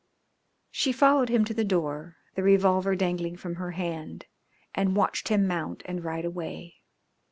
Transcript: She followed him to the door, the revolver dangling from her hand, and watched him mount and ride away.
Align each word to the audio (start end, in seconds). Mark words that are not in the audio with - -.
She 0.71 0.91
followed 0.91 1.29
him 1.29 1.45
to 1.45 1.53
the 1.53 1.63
door, 1.63 2.17
the 2.33 2.41
revolver 2.41 2.95
dangling 2.95 3.37
from 3.37 3.57
her 3.57 3.69
hand, 3.73 4.25
and 4.73 4.95
watched 4.95 5.27
him 5.27 5.45
mount 5.45 5.83
and 5.85 6.03
ride 6.03 6.25
away. 6.25 6.77